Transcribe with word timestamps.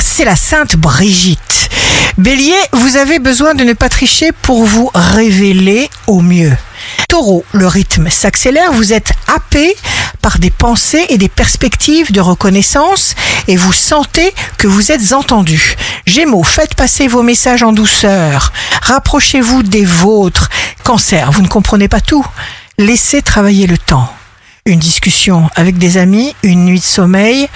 C'est 0.00 0.24
la 0.24 0.36
Sainte 0.36 0.76
Brigitte. 0.76 1.70
Bélier, 2.18 2.54
vous 2.72 2.96
avez 2.96 3.18
besoin 3.18 3.54
de 3.54 3.64
ne 3.64 3.72
pas 3.72 3.88
tricher 3.88 4.30
pour 4.30 4.64
vous 4.64 4.90
révéler 4.94 5.90
au 6.06 6.20
mieux. 6.20 6.56
Taureau, 7.08 7.44
le 7.52 7.66
rythme 7.66 8.10
s'accélère, 8.10 8.72
vous 8.72 8.92
êtes 8.92 9.12
happé 9.26 9.74
par 10.22 10.38
des 10.38 10.52
pensées 10.52 11.04
et 11.08 11.18
des 11.18 11.28
perspectives 11.28 12.12
de 12.12 12.20
reconnaissance 12.20 13.16
et 13.48 13.56
vous 13.56 13.72
sentez 13.72 14.32
que 14.56 14.68
vous 14.68 14.92
êtes 14.92 15.12
entendu. 15.12 15.74
Gémeaux, 16.06 16.44
faites 16.44 16.76
passer 16.76 17.08
vos 17.08 17.24
messages 17.24 17.64
en 17.64 17.72
douceur, 17.72 18.52
rapprochez-vous 18.82 19.64
des 19.64 19.84
vôtres. 19.84 20.48
Cancer, 20.84 21.32
vous 21.32 21.42
ne 21.42 21.48
comprenez 21.48 21.88
pas 21.88 22.00
tout, 22.00 22.24
laissez 22.78 23.20
travailler 23.20 23.66
le 23.66 23.78
temps. 23.78 24.12
Une 24.66 24.78
discussion 24.78 25.50
avec 25.56 25.78
des 25.78 25.96
amis, 25.96 26.36
une 26.44 26.66
nuit 26.66 26.78
de 26.78 26.84
sommeil, 26.84 27.48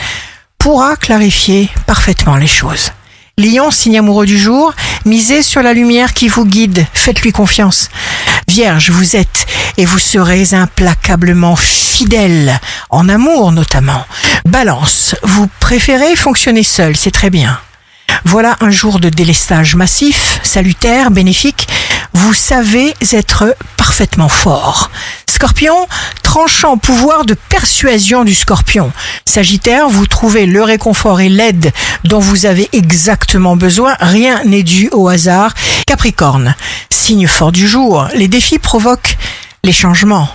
pourra 0.65 0.97
clarifier 0.97 1.69
parfaitement 1.87 2.37
les 2.37 2.47
choses. 2.47 2.93
Lion, 3.37 3.71
signe 3.71 3.99
amoureux 3.99 4.25
du 4.25 4.39
jour, 4.39 4.73
misez 5.05 5.43
sur 5.43 5.63
la 5.63 5.75
lumière 5.75 6.15
qui 6.15 6.27
vous 6.27 6.47
guide, 6.47 6.87
faites-lui 6.95 7.33
confiance. 7.33 7.91
Vierge, 8.49 8.89
vous 8.89 9.15
êtes 9.15 9.47
et 9.77 9.85
vous 9.85 9.99
serez 9.99 10.55
implacablement 10.55 11.55
fidèle, 11.55 12.59
en 12.89 13.11
amour 13.11 13.53
notamment. 13.53 14.07
Balance, 14.47 15.15
vous 15.23 15.51
préférez 15.61 16.17
fonctionner 16.17 16.63
seul, 16.63 16.97
c'est 16.97 17.11
très 17.11 17.29
bien. 17.29 17.61
Voilà 18.25 18.57
un 18.61 18.71
jour 18.71 19.01
de 19.01 19.11
délestage 19.11 19.77
massif, 19.77 20.41
salutaire, 20.45 21.11
bénéfique. 21.11 21.69
Vous 22.15 22.33
savez 22.33 22.95
être 23.13 23.55
parfaitement 23.77 24.31
fort. 24.31 24.91
Scorpion, 25.35 25.89
tranchant 26.23 26.79
pouvoir 26.79 27.25
de 27.25 27.35
persuasion 27.35 28.23
du 28.23 28.37
scorpion. 28.37 28.93
Sagittaire, 29.25 29.89
vous 29.89 30.07
trouvez 30.07 30.47
le 30.47 30.63
réconfort 30.63 31.21
et 31.21 31.29
l'aide 31.29 31.73
dont 32.05 32.21
vous 32.21 32.47
avez 32.47 32.69
exactement 32.73 33.57
besoin. 33.57 33.97
Rien 33.99 34.45
n'est 34.45 34.63
dû 34.63 34.89
au 34.93 35.09
hasard. 35.09 35.53
Capricorne, 35.89 36.55
signe 36.89 37.27
fort 37.27 37.51
du 37.51 37.67
jour. 37.67 38.07
Les 38.15 38.29
défis 38.29 38.61
provoquent 38.61 39.19
les 39.65 39.73
changements. 39.73 40.29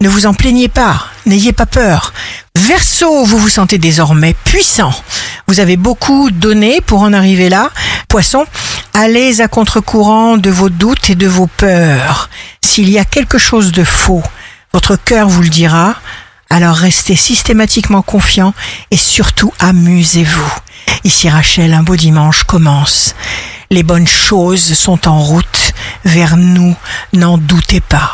Ne 0.00 0.08
vous 0.08 0.26
en 0.26 0.34
plaignez 0.34 0.68
pas, 0.68 1.04
n'ayez 1.26 1.52
pas 1.52 1.66
peur. 1.66 2.12
Verseau, 2.56 3.24
vous 3.24 3.38
vous 3.38 3.48
sentez 3.48 3.78
désormais 3.78 4.36
puissant. 4.44 4.94
Vous 5.48 5.58
avez 5.58 5.76
beaucoup 5.76 6.30
donné 6.30 6.80
pour 6.80 7.02
en 7.02 7.12
arriver 7.12 7.48
là. 7.48 7.70
Poisson, 8.08 8.46
allez 8.92 9.40
à 9.40 9.48
contre-courant 9.48 10.36
de 10.36 10.50
vos 10.50 10.68
doutes 10.68 11.10
et 11.10 11.16
de 11.16 11.26
vos 11.26 11.48
peurs. 11.48 12.30
S'il 12.64 12.88
y 12.88 12.98
a 12.98 13.04
quelque 13.04 13.38
chose 13.38 13.72
de 13.72 13.82
faux, 13.82 14.22
votre 14.74 14.96
cœur 14.96 15.28
vous 15.28 15.42
le 15.42 15.48
dira. 15.48 15.94
Alors 16.50 16.74
restez 16.74 17.14
systématiquement 17.14 18.02
confiant 18.02 18.54
et 18.90 18.96
surtout 18.96 19.52
amusez-vous. 19.60 20.52
Ici 21.04 21.28
Rachel, 21.28 21.72
un 21.72 21.84
beau 21.84 21.94
dimanche 21.94 22.42
commence. 22.42 23.14
Les 23.70 23.84
bonnes 23.84 24.08
choses 24.08 24.74
sont 24.74 25.06
en 25.06 25.20
route 25.20 25.72
vers 26.04 26.36
nous, 26.36 26.76
n'en 27.12 27.38
doutez 27.38 27.80
pas. 27.80 28.12